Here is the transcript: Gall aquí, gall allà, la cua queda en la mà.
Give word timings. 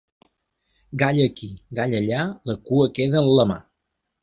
Gall 1.01 1.19
aquí, 1.25 1.51
gall 1.81 1.95
allà, 1.99 2.25
la 2.51 2.57
cua 2.71 2.91
queda 3.01 3.23
en 3.25 3.31
la 3.43 3.49
mà. 3.55 3.63